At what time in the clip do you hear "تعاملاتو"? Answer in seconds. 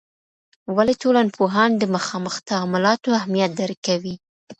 2.49-3.15